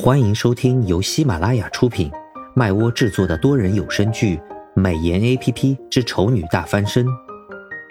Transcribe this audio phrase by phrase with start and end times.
[0.00, 2.08] 欢迎收听由喜马拉雅出品、
[2.54, 4.36] 麦窝制作的多人有声剧
[4.72, 7.04] 《美颜 A P P 之丑女大翻身》，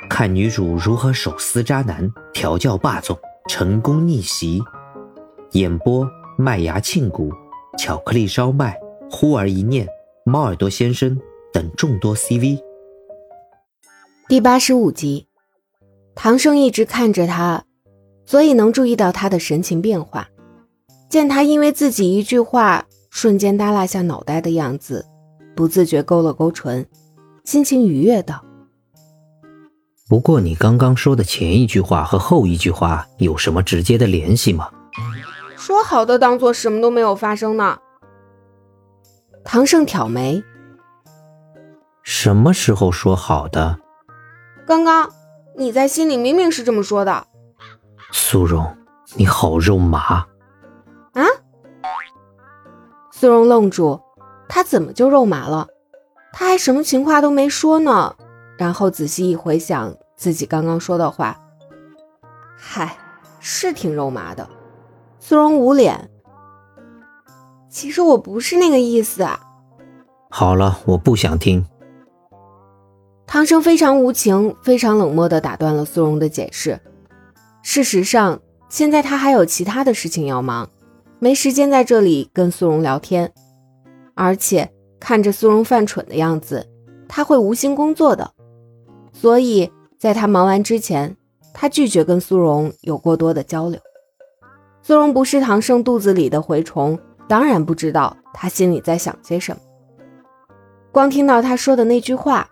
[0.10, 4.64] 看女主如何手撕渣男、调教霸总、成功逆袭。
[5.52, 6.08] 演播：
[6.38, 7.30] 麦芽庆谷、
[7.78, 8.80] 巧克力烧麦、
[9.12, 9.86] 忽而一念、
[10.24, 11.20] 猫耳朵先生
[11.52, 12.58] 等众多 C V。
[14.30, 15.28] 第八十五集，
[16.16, 17.66] 唐生一直看着他，
[18.26, 20.30] 所以能注意到他的神情变化。
[21.10, 25.06] 见他因为自己一句话瞬间耷拉下脑袋的样子，
[25.56, 26.86] 不自觉勾了勾唇，
[27.46, 28.44] 心情愉悦道
[30.10, 34.70] ：“不过你刚刚说的前一句话和后一句话有什么直接的联系吗？”
[35.56, 37.78] 说好的当做什么都没有发生呢？
[39.44, 40.44] 唐盛挑眉
[42.04, 43.80] ：“什么时候说好的？
[44.66, 45.10] 刚刚
[45.56, 47.26] 你在心里明明是这么说的。”
[48.12, 48.78] 苏荣，
[49.16, 50.26] 你好肉麻。
[53.18, 53.20] 啊！
[53.20, 54.00] 苏荣愣住，
[54.48, 55.68] 他怎么就肉麻了？
[56.32, 58.16] 他还什么情话都没说呢。
[58.60, 61.40] 然后仔细一回想自己刚刚说的话，
[62.56, 62.96] 嗨，
[63.40, 64.48] 是挺肉麻的。
[65.20, 66.10] 苏荣捂脸，
[67.70, 69.40] 其实我不是那个意思啊。
[70.30, 71.66] 好了，我不想听。
[73.26, 76.80] 唐生非常无情、非常冷漠的打断了苏荣的解释。
[77.62, 80.70] 事实上，现在他还有其他的事情要忙。
[81.20, 83.32] 没时间在这里跟苏荣聊天，
[84.14, 86.68] 而且看着苏荣犯蠢的样子，
[87.08, 88.32] 他会无心工作的。
[89.12, 91.18] 所以在他忙完之前，
[91.54, 93.80] 他拒绝跟苏荣有过多的交流。
[94.84, 99.62] 苏荣不是唐胜肚子里的蛔虫，当然不知道他心里在想些什么。
[100.92, 102.48] 光听到他说的那句话，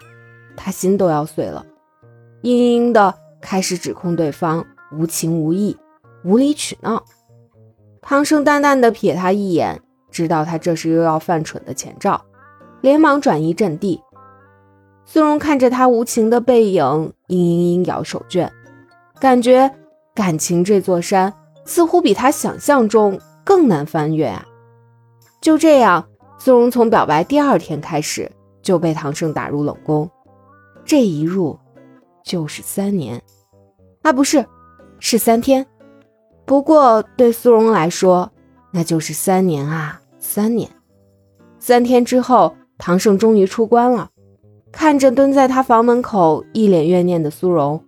[0.58, 1.64] 他心都要碎了，
[2.42, 5.78] 嘤嘤的开始指控对方无情无义、
[6.24, 7.04] 无理取闹。
[8.08, 12.24] 唐生淡淡的瞥他一眼，知道他这是又要犯蠢的前兆，
[12.82, 14.00] 连忙转移阵地。
[15.06, 16.84] 苏荣看着他无情的背影，
[17.28, 18.48] 嘤嘤嘤摇手绢，
[19.20, 19.72] 感觉
[20.14, 21.34] 感情这座山
[21.66, 24.46] 似乎比他想象中更难翻越啊！
[25.42, 28.32] 就这样，苏荣从表白第二天开始
[28.62, 30.08] 就被唐胜打入冷宫，
[30.86, 31.58] 这一入
[32.24, 33.20] 就是三年，
[34.04, 34.46] 啊，不是，
[35.00, 35.66] 是三天。
[36.46, 38.32] 不过对苏荣来说，
[38.72, 40.70] 那就是三年啊，三年。
[41.60, 44.12] 三天之后，唐胜终于出关了。
[44.72, 47.84] 看着蹲在他房门口一脸怨念的苏荣，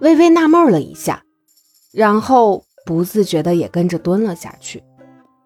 [0.00, 1.22] 微微纳闷了一下，
[1.92, 4.84] 然后不自觉的也跟着蹲了下去，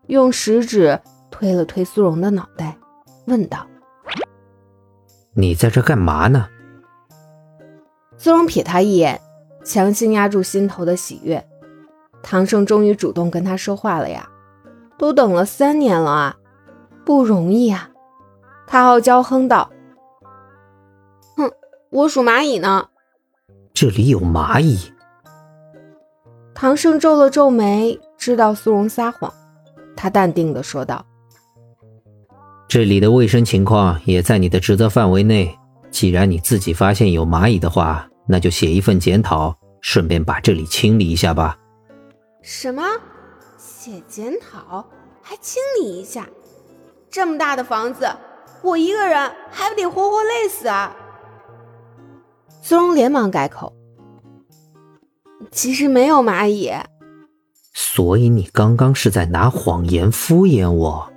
[0.09, 1.01] 用食指
[1.31, 2.77] 推了推苏荣的脑袋，
[3.27, 3.67] 问道
[5.33, 6.49] ：“你在这干嘛呢？”
[8.19, 9.21] 苏荣瞥他一眼。
[9.69, 11.47] 强行压住心头的喜悦，
[12.23, 14.27] 唐胜终于主动跟他说话了呀！
[14.97, 16.37] 都等了三年了啊，
[17.05, 17.91] 不容易啊！
[18.67, 19.71] 他傲娇哼道
[21.37, 21.51] ：“哼，
[21.91, 22.89] 我数蚂蚁呢。”
[23.75, 24.91] 这里有蚂蚁。
[26.55, 29.31] 唐胜皱了皱眉，知道苏荣撒谎，
[29.95, 31.05] 他淡定的说道
[32.67, 35.55] ：“这里的卫生情况也在你的职责范围内。
[35.91, 41.59] 既然你自己发现有蚂蚁的话。”那就写一份检讨，顺便把这里清理一下吧。
[42.43, 42.83] 什么？
[43.57, 44.87] 写检讨
[45.23, 46.29] 还清理一下？
[47.11, 48.07] 这么大的房子，
[48.63, 50.95] 我一个人还不得活活累死啊！
[52.61, 53.73] 苏荣连忙改口
[55.51, 56.71] ：“其实没有蚂蚁。”
[57.73, 61.11] 所以你刚刚是在拿谎言敷衍我？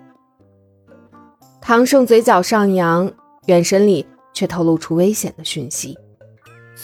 [1.59, 3.11] 唐胜嘴角上扬，
[3.47, 5.97] 眼神里却透露出危险的讯息。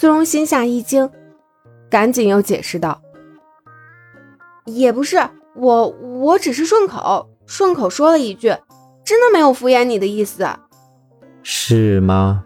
[0.00, 1.10] 苏荣心下一惊，
[1.90, 3.02] 赶紧又解释道
[4.64, 5.18] ：“也不是
[5.56, 8.56] 我，我只是顺口顺口说了一句，
[9.04, 10.48] 真的没有敷衍你的意思，
[11.42, 12.44] 是吗？”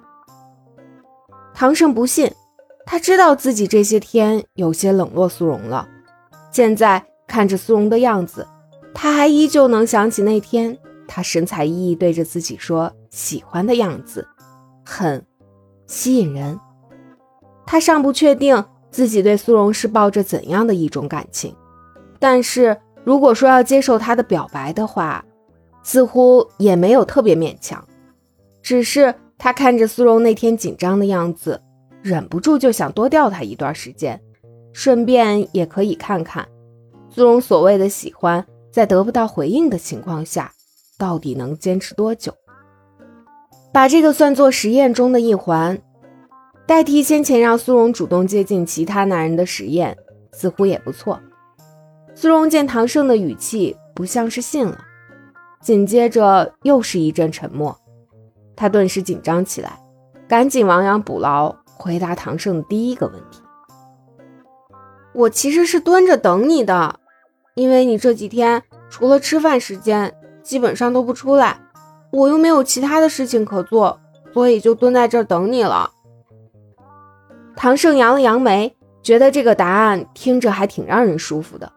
[1.53, 2.33] 唐胜不信，
[2.87, 5.87] 他知道自己这些天有些冷落苏荣了，
[6.51, 8.49] 现在看着苏荣的样子，
[8.95, 14.27] 他还依旧能想起那天他神采奕奕对着自己说喜欢的样子，
[14.87, 15.23] 很
[15.87, 16.59] 吸引人。
[17.73, 21.57] 他尚不确定自己对苏荣是抱着怎样的一种感情，
[22.19, 25.25] 但是如果说要接受他的表白的话，
[25.83, 27.83] 似乎也没有特别勉强。
[28.61, 31.63] 只是他看着苏荣那天紧张的样子，
[32.03, 34.21] 忍不住就想多钓他一段时间，
[34.75, 36.47] 顺便也可以看看
[37.09, 40.53] 苏荣所谓的喜欢，在得不到回应的情况下，
[40.99, 42.35] 到底能坚持多久。
[43.73, 45.81] 把这个算作实验中的一环。
[46.67, 49.97] 代替先前让苏荣主动接近其他男人的实验，
[50.33, 51.21] 似乎也不错。
[52.15, 54.79] 苏荣见唐胜的语气不像是信了。
[55.61, 57.77] 紧接着又是一阵沉默，
[58.57, 59.79] 他顿时紧张起来，
[60.27, 63.41] 赶紧亡羊补牢，回答唐胜第一个问题
[65.15, 66.99] ：“我其实是蹲着等你的，
[67.55, 70.13] 因为你这几天除了吃饭时间，
[70.43, 71.61] 基本上都不出来，
[72.11, 74.01] 我又没有其他的事情可做，
[74.33, 75.91] 所以就蹲在这儿等你了。”
[77.57, 81.73] 唐胜扬了扬眉，觉得这个答案听着还挺让人舒服的。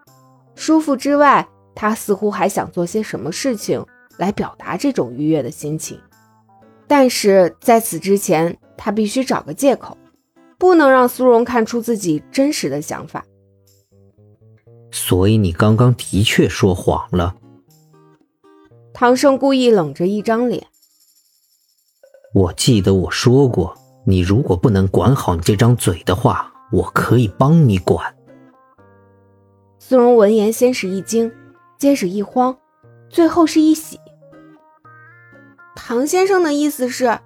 [0.55, 3.85] 舒服之外，他似乎还想做些什么事情
[4.17, 5.99] 来表达这种愉悦的心情，
[6.87, 9.97] 但是在此之前，他必须找个借口，
[10.57, 13.25] 不能让苏荣看出自己真实的想法。
[14.91, 17.35] 所以你刚刚的确说谎了。
[18.93, 20.67] 唐胜故意冷着一张脸。
[22.33, 28.15] 我记得我说过，你如果不能管好你这张嘴的话，我可以帮你管。
[29.79, 31.31] 苏荣闻言，先是一惊。
[31.77, 32.55] 接着一慌，
[33.09, 33.99] 最后是一喜。
[35.75, 37.19] 唐先生的意思是，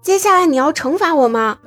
[0.00, 1.58] 接下来你要惩罚我吗？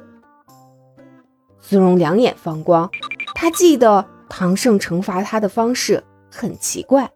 [1.59, 2.89] 苏荣两眼放光，
[3.33, 7.09] 他记得唐胜惩罚他的方式很奇怪，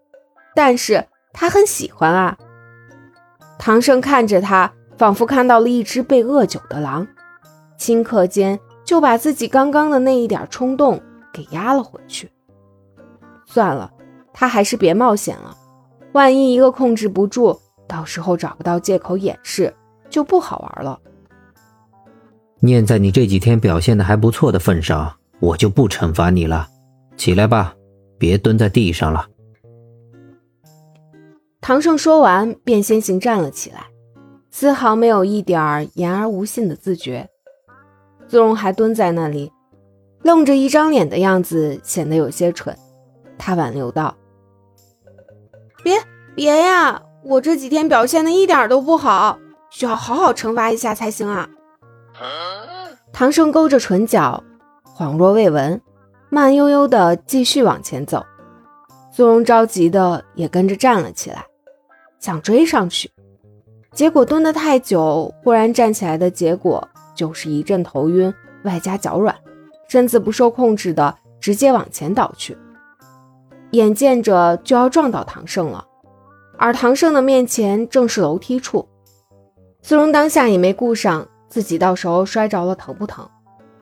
[0.55, 2.37] 但是他很喜欢啊。
[3.59, 7.05] 唐胜看着他，仿佛看到了一只被饿久的狼，
[7.79, 11.01] 顷刻间就把自己刚刚的那一点冲动
[11.33, 12.29] 给压了回去。
[13.45, 13.91] 算了。
[14.31, 15.57] 他还是别冒险了，
[16.13, 19.73] 万一一个控制不住，到时候找不到借口掩饰，
[20.09, 20.97] 就不好玩了。
[22.61, 26.69] 念在你这几天表现的还不错的份上，我就不惩罚你了。
[27.17, 27.75] 起来吧，
[28.17, 29.27] 别蹲在地上了。
[31.59, 33.87] 唐胜说完，便先行站了起来，
[34.51, 37.27] 丝毫没有一点言而无信的自觉。
[38.29, 39.51] 苏荣还蹲在那里，
[40.21, 42.77] 愣着一张脸的样子，显得有些蠢。
[43.37, 44.15] 他挽留道。
[45.83, 45.97] 别
[46.35, 47.01] 别呀！
[47.23, 49.39] 我这几天表现的一点都不好，
[49.69, 51.49] 需要好好惩罚一下才行啊！
[53.11, 54.43] 唐胜勾着唇角，
[54.95, 55.81] 恍若未闻，
[56.29, 58.25] 慢悠悠的继续往前走。
[59.11, 61.45] 苏荣着急的也跟着站了起来，
[62.19, 63.11] 想追上去，
[63.91, 66.87] 结果蹲得太久，忽然站起来的结果
[67.19, 68.33] 就是一阵头晕，
[68.63, 69.35] 外加脚软，
[69.89, 72.57] 身子不受控制的直接往前倒去。
[73.71, 75.85] 眼见着就要撞到唐胜了，
[76.57, 78.87] 而唐胜的面前正是楼梯处。
[79.81, 83.29] 苏荣当下也没顾上自己到时候摔着了疼不疼，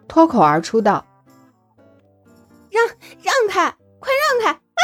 [0.08, 1.06] 脱口而出道
[2.72, 2.84] ：“让
[3.22, 3.70] 让开，
[4.00, 4.12] 快
[4.42, 4.82] 让开啊！”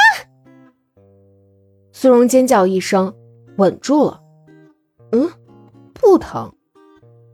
[1.91, 3.15] 苏荣尖叫一声，
[3.57, 4.21] 稳住了。
[5.11, 5.27] 嗯，
[5.91, 6.53] 不疼。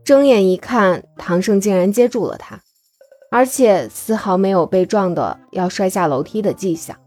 [0.09, 2.59] 睁眼一看，唐胜竟然接住了他，
[3.29, 6.97] 而且丝毫没有被撞的要摔下楼梯的迹象。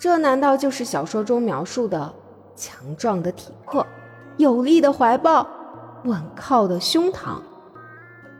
[0.00, 2.12] 这难道就是小说中描述的
[2.56, 3.86] 强壮的体魄、
[4.36, 5.46] 有力的怀抱、
[6.02, 7.36] 稳靠的胸膛？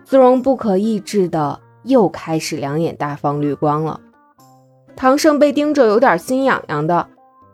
[0.06, 4.00] 苏荣不可抑制的又开始两眼大放绿光了。
[4.96, 7.08] 唐胜被盯着有点心痒痒的，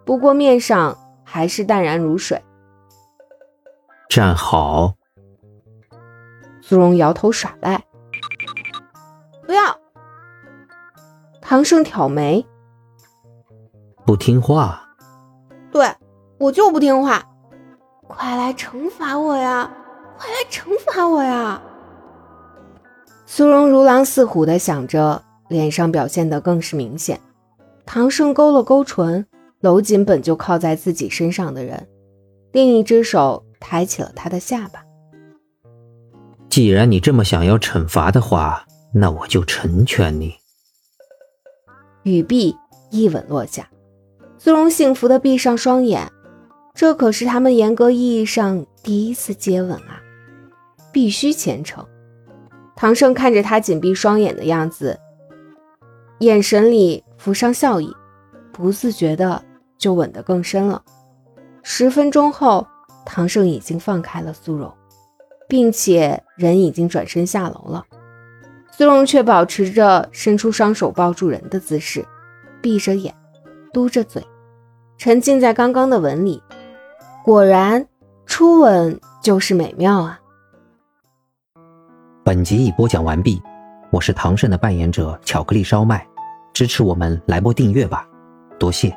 [0.07, 2.43] 不过面上还是淡然如水。
[4.09, 4.95] 站好。
[6.69, 7.83] 苏荣摇头耍赖，
[9.47, 9.75] 不要。
[11.41, 12.45] 唐胜挑眉。
[14.05, 14.87] 不听话，
[15.73, 15.91] 对
[16.37, 17.25] 我就不听话，
[18.07, 19.73] 快来惩罚我呀！
[20.19, 21.63] 快来惩罚我呀！
[23.25, 27.19] 苏荣如狼似虎的想着，脸上表现的更是明显。
[27.87, 29.27] 唐胜勾了勾唇，
[29.61, 31.89] 搂紧本就靠在自己身上的人，
[32.53, 34.85] 另一只手抬起了他的下巴。
[36.59, 40.35] 既然你这么想要惩罚的话，那我就成全你。
[42.03, 42.57] 语毕，
[42.91, 43.71] 一吻落下。
[44.39, 46.11] 苏荣幸福的闭上双眼，
[46.75, 50.03] 这可是他们严格意义上第一次接吻啊，
[50.91, 51.87] 必须虔诚。
[52.75, 54.99] 唐胜看着他紧闭双眼的样子，
[56.19, 57.95] 眼神里浮上笑意，
[58.51, 59.41] 不自觉的
[59.79, 60.83] 就吻得更深了。
[61.63, 62.67] 十分钟后，
[63.07, 64.75] 唐胜已经放开了苏荣，
[65.49, 67.85] 并且人已经转身下楼了，
[68.71, 72.07] 苏荣却保持着伸出双手抱住人的姿势，
[72.63, 73.13] 闭着眼。
[73.71, 74.27] 嘟着嘴，
[74.97, 76.43] 沉浸在刚刚的吻里。
[77.23, 77.87] 果然，
[78.25, 80.19] 初吻就是美妙啊！
[82.25, 83.41] 本集已播讲完毕，
[83.91, 86.05] 我是唐胜的扮演者巧克力烧麦，
[86.55, 88.09] 支持我们来波订阅吧，
[88.59, 88.97] 多谢。